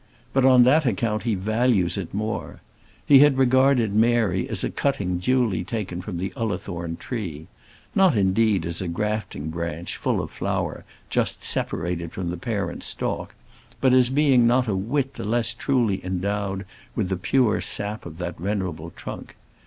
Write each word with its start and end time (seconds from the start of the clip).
But 0.33 0.45
on 0.45 0.63
that 0.63 0.87
account 0.87 1.21
he 1.21 1.35
values 1.35 1.95
it 1.95 2.11
more. 2.11 2.59
He 3.05 3.19
had 3.19 3.37
regarded 3.37 3.93
Mary 3.93 4.49
as 4.49 4.63
a 4.63 4.71
cutting 4.71 5.19
duly 5.19 5.63
taken 5.63 6.01
from 6.01 6.17
the 6.17 6.33
Ullathorne 6.35 6.97
tree; 6.97 7.45
not, 7.93 8.17
indeed, 8.17 8.65
as 8.65 8.81
a 8.81 8.87
grafting 8.87 9.51
branch, 9.51 9.97
full 9.97 10.19
of 10.19 10.31
flower, 10.31 10.85
just 11.11 11.43
separated 11.43 12.11
from 12.13 12.31
the 12.31 12.37
parent 12.37 12.81
stalk, 12.83 13.35
but 13.79 13.93
as 13.93 14.09
being 14.09 14.47
not 14.47 14.67
a 14.67 14.75
whit 14.75 15.13
the 15.13 15.23
less 15.23 15.53
truly 15.53 16.03
endowed 16.03 16.65
with 16.95 17.09
the 17.09 17.15
pure 17.15 17.61
sap 17.61 18.03
of 18.07 18.17
that 18.17 18.39
venerable 18.39 18.89
trunk. 18.95 19.35